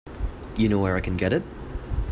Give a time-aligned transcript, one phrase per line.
[0.57, 1.43] You know where I can get it?